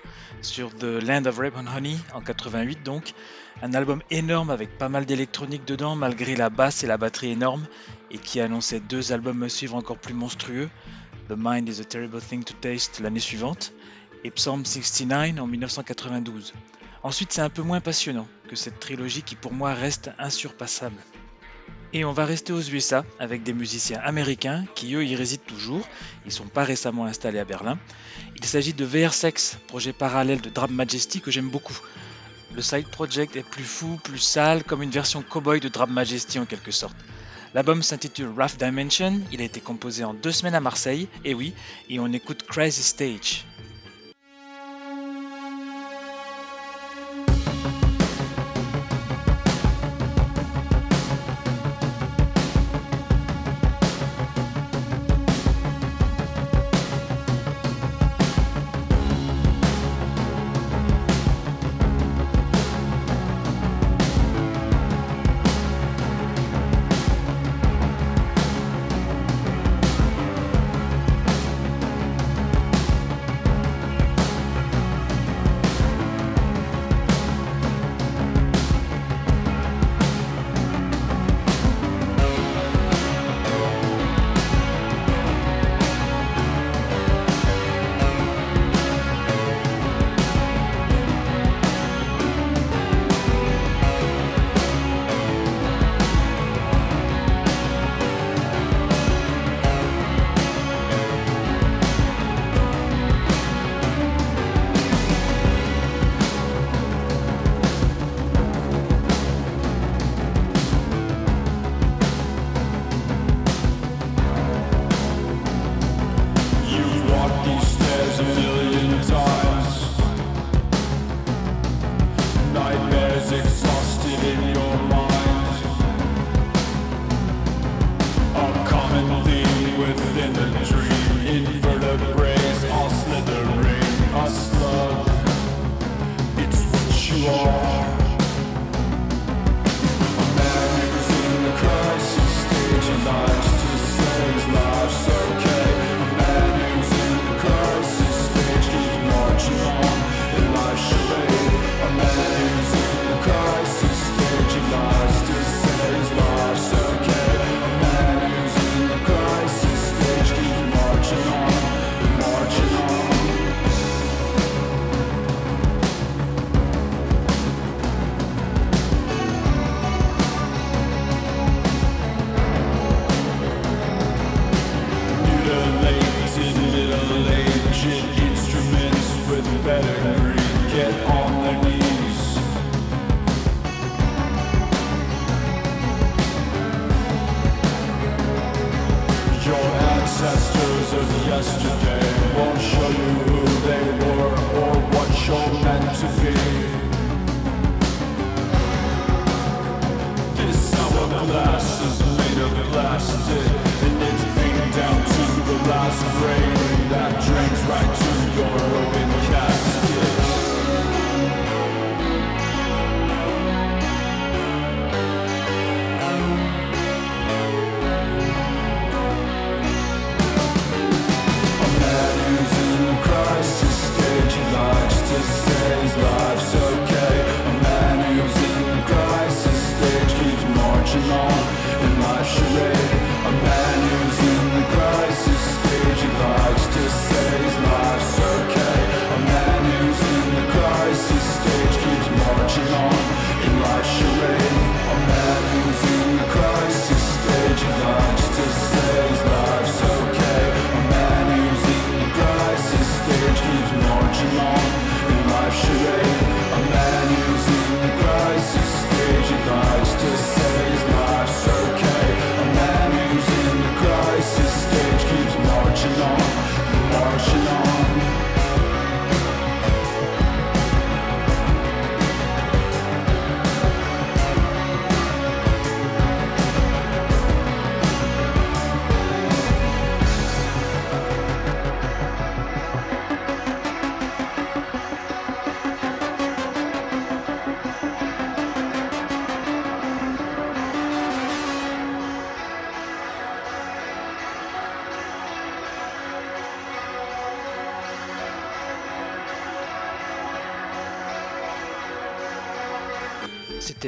sur 0.42 0.74
The 0.76 1.04
Land 1.04 1.26
of 1.26 1.38
Rape 1.38 1.58
and 1.58 1.68
Honey 1.68 1.98
en 2.14 2.22
88 2.22 2.84
donc. 2.84 3.14
Un 3.62 3.74
album 3.74 4.02
énorme 4.10 4.50
avec 4.50 4.78
pas 4.78 4.90
mal 4.90 5.06
d'électronique 5.06 5.66
dedans 5.66 5.96
malgré 5.96 6.36
la 6.36 6.50
basse 6.50 6.84
et 6.84 6.88
la 6.88 6.98
batterie 6.98 7.32
énormes 7.32 7.66
et 8.10 8.18
qui 8.18 8.40
annonçait 8.40 8.80
deux 8.80 9.12
albums 9.12 9.44
à 9.44 9.50
suivre 9.50 9.76
encore 9.76 9.98
plus 9.98 10.14
monstrueux. 10.14 10.70
The 11.30 11.36
Mind 11.38 11.68
is 11.70 11.82
a 11.82 11.84
Terrible 11.84 12.22
Thing 12.22 12.44
to 12.44 12.54
Taste 12.62 13.00
l'année 13.00 13.20
suivante 13.20 13.74
et 14.24 14.32
Psalm 14.32 14.66
69 14.66 15.40
en 15.40 15.48
1992. 15.48 16.54
Ensuite 17.04 17.34
c'est 17.34 17.42
un 17.42 17.50
peu 17.50 17.62
moins 17.62 17.82
passionnant 17.82 18.28
que 18.48 18.56
cette 18.56 18.80
trilogie 18.80 19.24
qui 19.24 19.36
pour 19.36 19.54
moi 19.54 19.74
reste 19.74 20.12
insurpassable. 20.20 20.98
Et 21.94 22.06
on 22.06 22.14
va 22.14 22.24
rester 22.24 22.54
aux 22.54 22.62
USA 22.62 23.04
avec 23.20 23.44
des 23.44 23.52
musiciens 23.52 24.00
américains 24.02 24.66
qui 24.76 24.96
eux 24.96 25.06
y 25.06 25.16
résident 25.16 25.44
toujours, 25.46 25.86
ils 26.26 26.32
sont 26.32 26.48
pas 26.48 26.64
récemment 26.64 27.06
installés 27.06 27.40
à 27.40 27.44
Berlin. 27.44 27.78
Il 28.38 28.46
s'agit 28.46 28.74
de 28.74 28.86
VR6, 28.86 29.58
projet 29.68 29.92
parallèle 29.92 30.40
de 30.40 30.50
Drum 30.50 30.72
Majesty 30.72 31.20
que 31.20 31.32
j'aime 31.32 31.50
beaucoup. 31.50 31.78
Le 32.56 32.62
side 32.62 32.88
project 32.88 33.36
est 33.36 33.44
plus 33.44 33.66
fou, 33.66 34.00
plus 34.02 34.20
sale, 34.20 34.64
comme 34.64 34.82
une 34.82 34.90
version 34.90 35.22
cowboy 35.22 35.60
de 35.60 35.68
Drum 35.68 35.92
Majesty 35.92 36.40
en 36.40 36.46
quelque 36.46 36.72
sorte. 36.72 36.96
L'album 37.54 37.84
s'intitule 37.84 38.30
Rough 38.38 38.58
Dimension, 38.58 39.20
il 39.34 39.42
a 39.42 39.46
été 39.46 39.60
composé 39.60 40.06
en 40.06 40.14
deux 40.14 40.32
semaines 40.32 40.56
à 40.56 40.62
Marseille, 40.62 41.10
et 41.26 41.34
oui, 41.34 41.54
et 41.90 42.00
on 42.00 42.08
écoute 42.14 42.44
Crazy 42.44 42.84
Stage. 42.84 43.46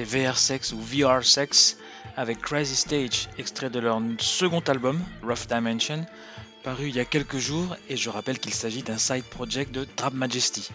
VR 0.04 0.38
Sex 0.38 0.74
ou 0.74 0.80
VR 0.80 1.24
Sex 1.24 1.78
avec 2.18 2.42
Crazy 2.42 2.76
Stage, 2.76 3.30
extrait 3.38 3.70
de 3.70 3.80
leur 3.80 4.02
second 4.20 4.62
album, 4.62 5.00
Rough 5.24 5.48
Dimension, 5.50 6.06
paru 6.64 6.90
il 6.90 6.96
y 6.96 7.00
a 7.00 7.06
quelques 7.06 7.38
jours, 7.38 7.76
et 7.90 7.98
je 7.98 8.10
rappelle 8.10 8.40
qu'il 8.40 8.54
s'agit 8.54 8.84
d'un 8.84 8.98
side 8.98 9.24
project 9.24 9.72
de 9.74 9.86
Trap 9.86 10.14
Majesty. 10.14 10.70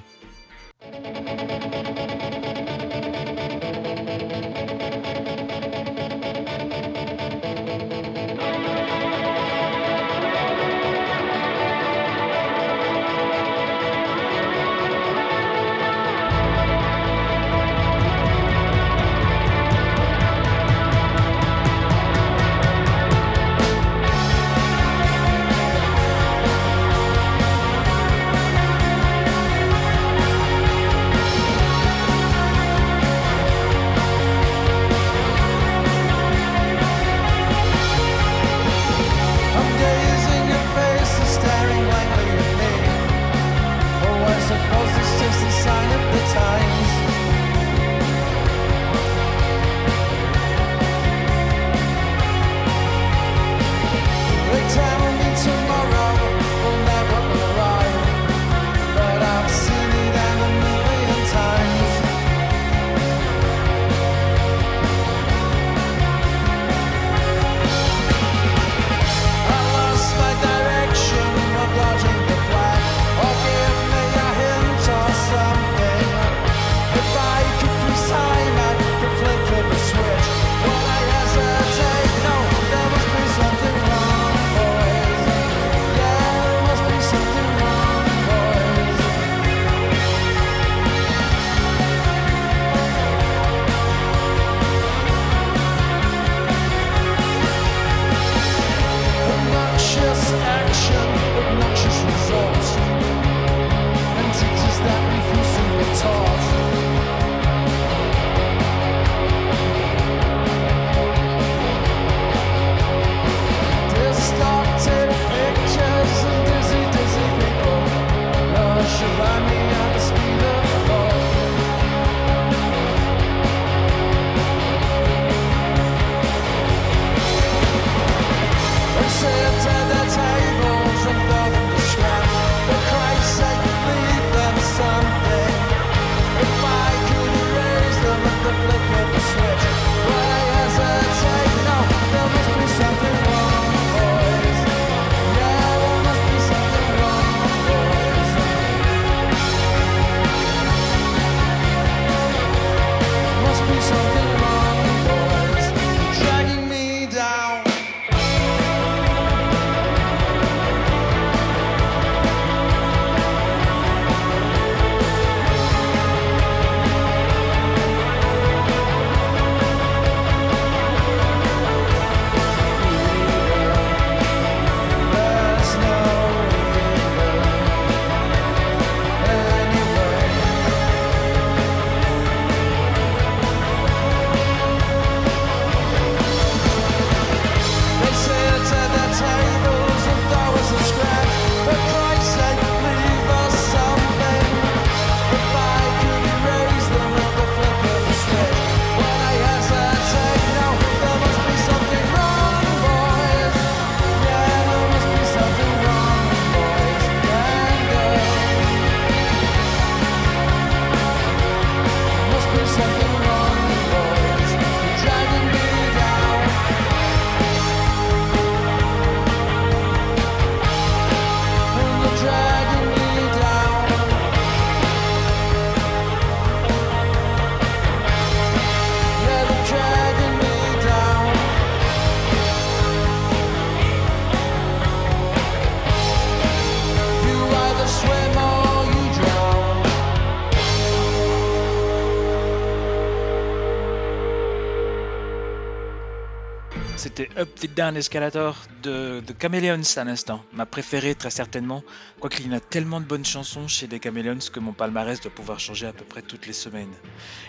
Up 247.36 247.52
the 247.56 247.74
Down 247.74 247.96
Escalator 247.96 248.56
de, 248.82 249.20
The 249.26 249.34
Chameleons 249.40 249.96
à 249.96 250.04
l'instant, 250.04 250.44
ma 250.52 250.66
préférée 250.66 251.14
très 251.14 251.30
certainement, 251.30 251.82
quoiqu'il 252.20 252.46
y 252.46 252.50
en 252.50 252.56
a 252.56 252.60
tellement 252.60 253.00
de 253.00 253.06
bonnes 253.06 253.24
chansons 253.24 253.66
chez 253.66 253.86
les 253.88 254.00
Chameleons 254.00 254.38
que 254.52 254.60
mon 254.60 254.72
palmarès 254.72 255.20
doit 255.20 255.32
pouvoir 255.32 255.58
changer 255.58 255.86
à 255.86 255.92
peu 255.92 256.04
près 256.04 256.22
toutes 256.22 256.46
les 256.46 256.52
semaines. 256.52 256.92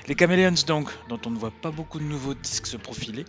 Les 0.07 0.15
Chameleons 0.17 0.63
donc, 0.65 0.89
dont 1.07 1.19
on 1.25 1.29
ne 1.29 1.37
voit 1.37 1.51
pas 1.51 1.69
beaucoup 1.71 1.99
de 1.99 2.03
nouveaux 2.03 2.33
disques 2.33 2.67
se 2.67 2.77
profiler, 2.77 3.25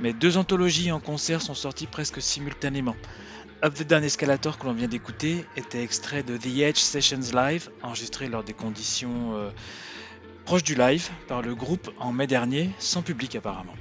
mais 0.00 0.12
deux 0.12 0.38
anthologies 0.38 0.92
en 0.92 1.00
concert 1.00 1.42
sont 1.42 1.54
sorties 1.54 1.86
presque 1.86 2.22
simultanément. 2.22 2.96
Up 3.62 3.74
the 3.74 3.82
Down 3.82 4.04
Escalator 4.04 4.58
que 4.58 4.66
l'on 4.66 4.72
vient 4.72 4.88
d'écouter 4.88 5.44
était 5.56 5.82
extrait 5.82 6.22
de 6.22 6.36
The 6.36 6.58
Edge 6.58 6.78
Sessions 6.78 7.34
Live, 7.34 7.70
enregistré 7.82 8.28
lors 8.28 8.44
des 8.44 8.54
conditions 8.54 9.34
euh, 9.34 9.50
proches 10.46 10.64
du 10.64 10.74
live 10.74 11.10
par 11.28 11.42
le 11.42 11.54
groupe 11.54 11.90
en 11.98 12.12
mai 12.12 12.26
dernier, 12.26 12.70
sans 12.78 13.02
public 13.02 13.36
apparemment. 13.36 13.74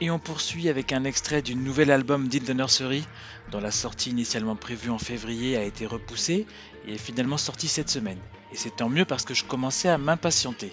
Et 0.00 0.10
on 0.10 0.18
poursuit 0.18 0.68
avec 0.68 0.92
un 0.92 1.04
extrait 1.04 1.40
du 1.40 1.54
nouvel 1.54 1.90
album 1.90 2.28
d'In 2.28 2.40
the 2.40 2.50
Nursery, 2.50 3.04
dont 3.50 3.60
la 3.60 3.70
sortie 3.70 4.10
initialement 4.10 4.56
prévue 4.56 4.90
en 4.90 4.98
février 4.98 5.56
a 5.56 5.62
été 5.62 5.86
repoussée 5.86 6.46
et 6.86 6.94
est 6.94 6.98
finalement 6.98 7.38
sortie 7.38 7.68
cette 7.68 7.90
semaine. 7.90 8.18
Et 8.52 8.56
c'est 8.56 8.76
tant 8.76 8.88
mieux 8.88 9.04
parce 9.04 9.24
que 9.24 9.34
je 9.34 9.44
commençais 9.44 9.88
à 9.88 9.98
m'impatienter. 9.98 10.72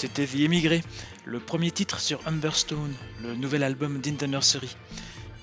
C'était 0.00 0.24
The 0.24 0.36
Emigré, 0.36 0.80
le 1.26 1.40
premier 1.40 1.70
titre 1.70 2.00
sur 2.00 2.26
Humberstone, 2.26 2.94
le 3.22 3.34
nouvel 3.34 3.62
album 3.62 4.00
d'In 4.00 4.14
the 4.14 4.22
Nursery. 4.22 4.74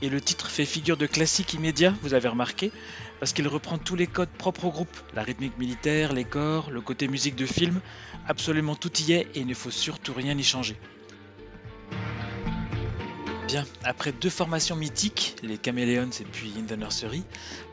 Et 0.02 0.10
le 0.10 0.20
titre 0.20 0.50
fait 0.50 0.66
figure 0.66 0.98
de 0.98 1.06
classique 1.06 1.54
immédiat, 1.54 1.94
vous 2.02 2.16
avez 2.16 2.28
remarqué, 2.28 2.72
parce 3.20 3.34
qu'il 3.34 3.48
reprend 3.48 3.78
tous 3.78 3.96
les 3.96 4.08
codes 4.08 4.32
propres 4.36 4.66
au 4.66 4.72
groupe, 4.72 4.98
la 5.14 5.22
rythmique 5.22 5.60
militaire, 5.60 6.12
les 6.12 6.24
corps, 6.24 6.72
le 6.72 6.82
côté 6.82 7.08
musique 7.08 7.36
de 7.36 7.46
film, 7.46 7.82
absolument 8.28 8.74
tout 8.74 8.92
y 8.98 9.12
est 9.12 9.28
et 9.36 9.42
il 9.42 9.46
ne 9.46 9.54
faut 9.54 9.70
surtout 9.70 10.14
rien 10.14 10.36
y 10.36 10.44
changer. 10.44 10.76
Bien, 13.46 13.64
après 13.84 14.12
deux 14.12 14.32
formations 14.32 14.76
mythiques, 14.76 15.36
les 15.44 15.60
Chameleons 15.64 16.10
et 16.20 16.26
puis 16.26 16.52
In 16.58 16.78
Nursery, 16.78 17.24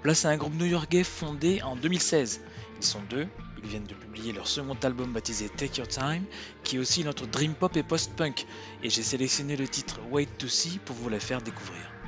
place 0.02 0.26
à 0.26 0.28
un 0.28 0.36
groupe 0.36 0.54
new-yorkais 0.54 1.02
fondé 1.02 1.62
en 1.62 1.76
2016. 1.76 2.42
Ils 2.78 2.86
sont 2.86 3.00
deux, 3.08 3.26
ils 3.64 3.70
viennent 3.70 3.84
de 3.84 3.94
publier 3.94 4.32
leur 4.32 4.46
second 4.46 4.76
album 4.82 5.12
baptisé 5.12 5.48
Take 5.48 5.78
Your 5.78 5.88
Time, 5.88 6.24
qui 6.64 6.76
est 6.76 6.78
aussi 6.78 7.02
notre 7.02 7.26
dream 7.26 7.54
pop 7.54 7.74
et 7.76 7.82
post-punk, 7.82 8.46
et 8.82 8.90
j'ai 8.90 9.02
sélectionné 9.02 9.56
le 9.56 9.66
titre 9.66 10.00
Wait 10.10 10.28
to 10.38 10.48
See 10.48 10.78
pour 10.84 10.94
vous 10.96 11.08
la 11.08 11.18
faire 11.18 11.40
découvrir. 11.40 12.03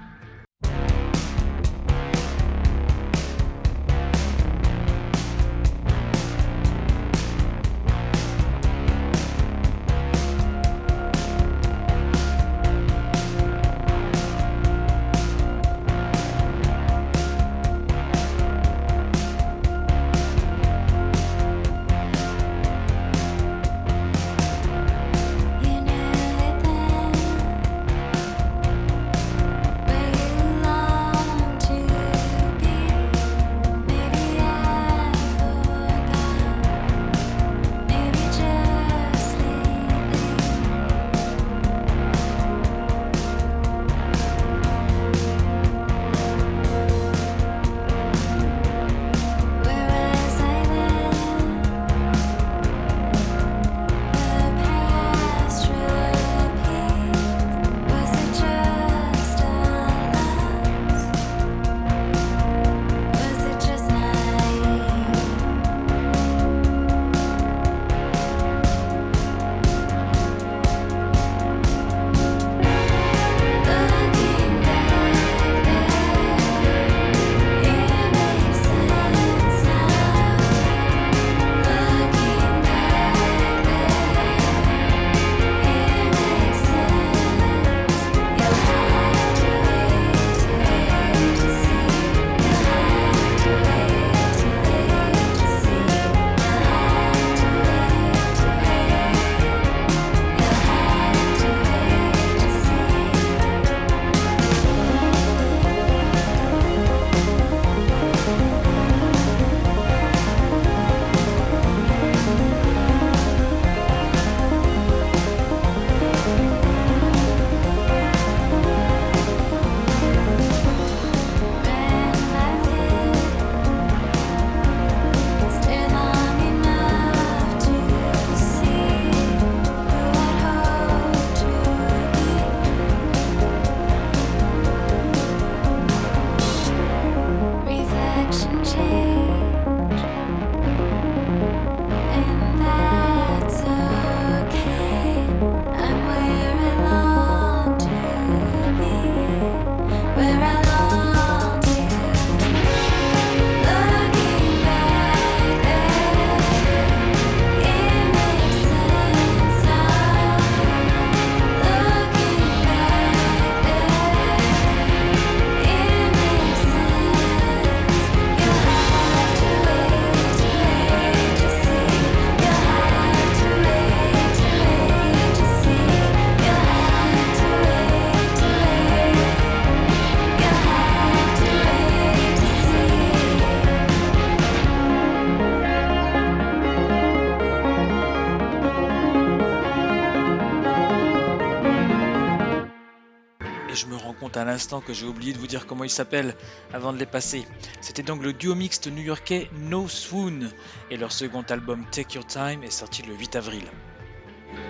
Que 194.87 194.95
j'ai 194.95 195.07
oublié 195.07 195.35
de 195.35 195.39
vous 195.39 195.47
dire 195.47 195.67
comment 195.67 195.85
ils 195.85 195.91
s'appellent 195.91 196.35
avant 196.73 196.95
de 196.95 196.99
les 196.99 197.07
passer. 197.07 197.47
C'était 197.83 198.03
donc 198.03 198.23
le 198.23 198.33
duo 198.33 198.55
mixte 198.55 198.87
new-yorkais 198.87 199.51
No 199.53 199.87
Swoon 199.87 200.51
et 200.91 200.97
leur 200.97 201.13
second 201.13 201.43
album 201.43 201.85
Take 201.91 202.15
Your 202.15 202.27
Time 202.27 202.63
est 202.63 202.71
sorti 202.71 203.03
le 203.03 203.15
8 203.15 203.37
avril. 203.37 203.65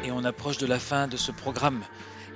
Et 0.03 0.11
on 0.11 0.24
approche 0.24 0.59
de 0.59 0.66
la 0.66 0.80
fin 0.80 1.07
de 1.07 1.16
ce 1.16 1.30
programme. 1.30 1.84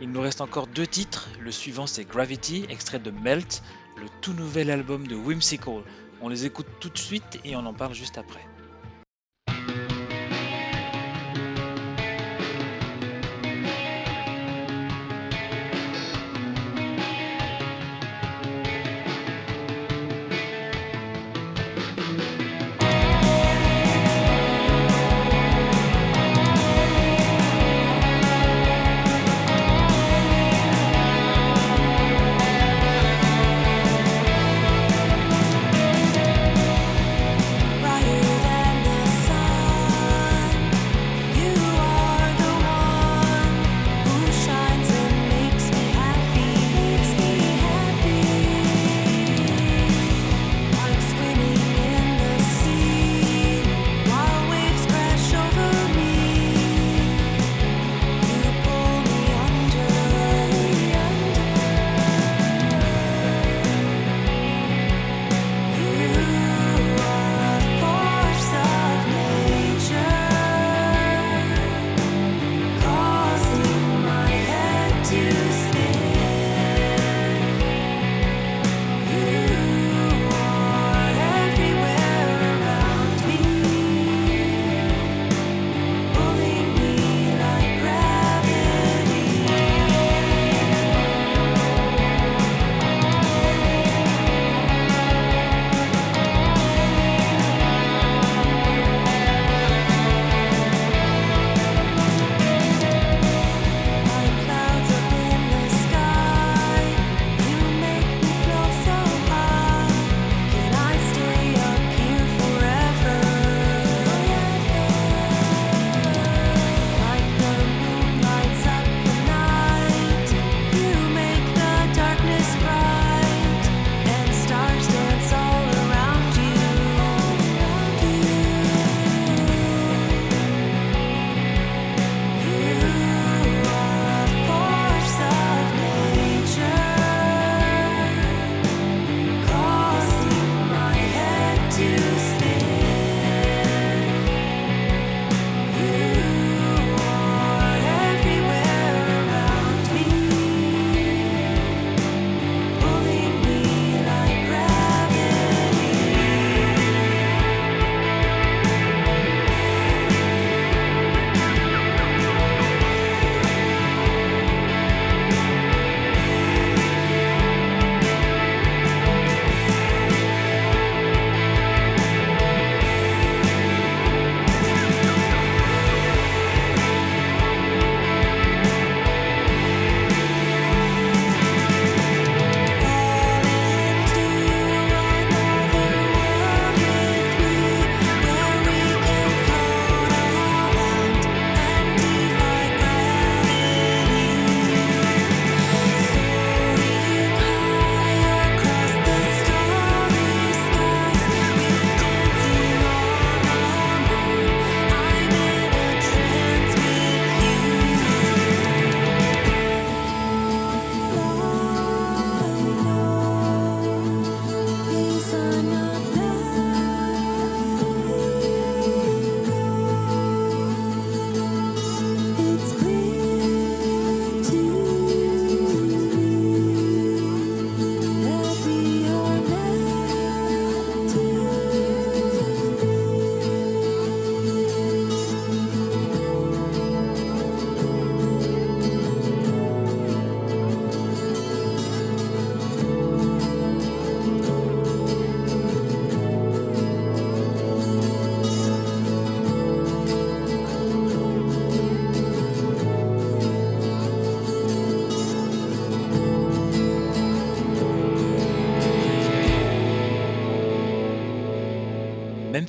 Il 0.00 0.12
nous 0.12 0.20
reste 0.20 0.40
encore 0.40 0.68
deux 0.68 0.86
titres. 0.86 1.28
Le 1.40 1.50
suivant 1.50 1.88
c'est 1.88 2.04
Gravity, 2.04 2.66
extrait 2.68 3.00
de 3.00 3.10
Melt, 3.10 3.62
le 3.96 4.06
tout 4.20 4.32
nouvel 4.32 4.70
album 4.70 5.08
de 5.08 5.16
Whimsical. 5.16 5.82
On 6.20 6.28
les 6.28 6.46
écoute 6.46 6.68
tout 6.78 6.90
de 6.90 6.98
suite 6.98 7.40
et 7.44 7.56
on 7.56 7.66
en 7.66 7.74
parle 7.74 7.94
juste 7.94 8.16
après. 8.16 8.49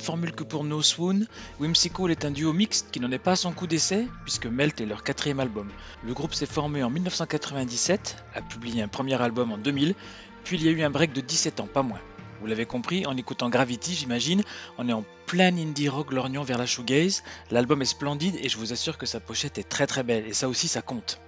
Formule 0.02 0.32
que 0.32 0.42
pour 0.42 0.64
No 0.64 0.82
Swoon, 0.82 1.26
Whimsical 1.60 2.10
est 2.10 2.24
un 2.24 2.32
duo 2.32 2.52
mixte 2.52 2.90
qui 2.90 2.98
n'en 2.98 3.12
est 3.12 3.18
pas 3.18 3.32
à 3.32 3.36
son 3.36 3.52
coup 3.52 3.68
d'essai, 3.68 4.08
puisque 4.24 4.46
Melt 4.46 4.80
est 4.80 4.86
leur 4.86 5.04
quatrième 5.04 5.38
album. 5.38 5.70
Le 6.04 6.12
groupe 6.12 6.34
s'est 6.34 6.44
formé 6.44 6.82
en 6.82 6.90
1997, 6.90 8.16
a 8.34 8.42
publié 8.42 8.82
un 8.82 8.88
premier 8.88 9.20
album 9.22 9.52
en 9.52 9.58
2000, 9.58 9.94
puis 10.42 10.56
il 10.56 10.64
y 10.64 10.68
a 10.68 10.72
eu 10.72 10.82
un 10.82 10.90
break 10.90 11.12
de 11.12 11.20
17 11.20 11.60
ans, 11.60 11.68
pas 11.72 11.82
moins. 11.82 12.00
Vous 12.40 12.48
l'avez 12.48 12.66
compris, 12.66 13.06
en 13.06 13.16
écoutant 13.16 13.48
Gravity, 13.48 13.94
j'imagine, 13.94 14.42
on 14.76 14.88
est 14.88 14.92
en 14.92 15.04
plein 15.26 15.56
indie 15.56 15.88
rock 15.88 16.12
lorgnant 16.12 16.42
vers 16.42 16.58
la 16.58 16.66
shoegaze. 16.66 17.22
L'album 17.52 17.80
est 17.80 17.86
splendide 17.86 18.34
et 18.42 18.48
je 18.48 18.58
vous 18.58 18.72
assure 18.72 18.98
que 18.98 19.06
sa 19.06 19.20
pochette 19.20 19.58
est 19.58 19.68
très 19.68 19.86
très 19.86 20.02
belle, 20.02 20.26
et 20.26 20.32
ça 20.32 20.48
aussi 20.48 20.66
ça 20.66 20.82
compte. 20.82 21.20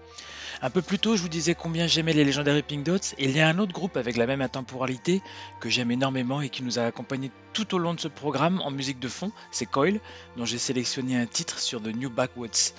Un 0.63 0.71
peu 0.71 0.83
plus 0.83 0.99
tôt, 0.99 1.17
je 1.17 1.23
vous 1.23 1.29
disais 1.29 1.55
combien 1.55 1.87
j'aimais 1.87 2.13
les 2.13 2.25
légendaires 2.25 2.63
Pink 2.63 2.85
Dots, 2.85 3.15
et 3.19 3.25
il 3.25 3.37
y 3.37 3.41
a 3.41 3.49
un 3.49 3.59
autre 3.59 3.73
groupe 3.73 3.97
avec 3.97 4.17
la 4.17 4.27
même 4.27 4.41
intemporalité 4.41 5.23
que 5.61 5.69
j'aime 5.69 5.91
énormément 5.91 6.41
et 6.41 6.49
qui 6.49 6.63
nous 6.63 6.79
a 6.79 6.83
accompagnés 6.83 7.31
tout 7.53 7.75
au 7.75 7.79
long 7.79 7.95
de 7.95 8.01
ce 8.01 8.09
programme 8.09 8.61
en 8.61 8.71
musique 8.71 8.99
de 8.99 9.09
fond, 9.09 9.33
c'est 9.51 9.67
Coil, 9.67 10.01
dont 10.37 10.45
j'ai 10.45 10.59
sélectionné 10.59 11.17
un 11.17 11.27
titre 11.27 11.59
sur 11.59 11.83
The 11.83 11.95
New 11.95 12.11
Backwoods. 12.11 12.73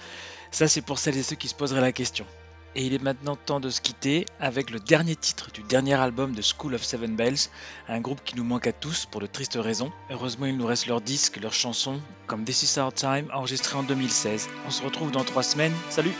Ça, 0.51 0.67
c'est 0.67 0.81
pour 0.81 0.99
celles 0.99 1.17
et 1.17 1.23
ceux 1.23 1.35
qui 1.35 1.47
se 1.47 1.55
poseraient 1.55 1.81
la 1.81 1.91
question. 1.91 2.25
Et 2.77 2.85
il 2.85 2.93
est 2.93 3.01
maintenant 3.01 3.37
temps 3.37 3.61
de 3.61 3.69
se 3.69 3.79
quitter 3.79 4.25
avec 4.39 4.69
le 4.69 4.81
dernier 4.81 5.15
titre 5.15 5.49
du 5.51 5.63
dernier 5.63 5.93
album 5.93 6.33
de 6.33 6.41
School 6.41 6.75
of 6.75 6.83
Seven 6.83 7.15
Bells, 7.15 7.49
un 7.87 8.01
groupe 8.01 8.21
qui 8.25 8.35
nous 8.35 8.43
manque 8.43 8.67
à 8.67 8.73
tous 8.73 9.05
pour 9.05 9.21
de 9.21 9.27
tristes 9.27 9.57
raisons. 9.59 9.93
Heureusement, 10.09 10.45
il 10.45 10.57
nous 10.57 10.65
reste 10.65 10.87
leurs 10.87 10.99
disques, 10.99 11.39
leurs 11.41 11.53
chansons, 11.53 12.01
comme 12.27 12.43
This 12.43 12.63
Is 12.63 12.79
Our 12.79 12.93
Time, 12.93 13.29
enregistré 13.33 13.77
en 13.77 13.83
2016. 13.83 14.49
On 14.67 14.71
se 14.71 14.83
retrouve 14.83 15.11
dans 15.11 15.23
trois 15.23 15.43
semaines. 15.43 15.73
Salut! 15.89 16.13